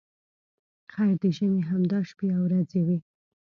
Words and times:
خیر 0.91 1.13
د 1.21 1.23
ژمي 1.35 1.61
همدا 1.69 1.99
شپې 2.09 2.27
او 2.35 2.41
ورځې 2.47 2.79
وې. 2.87 2.97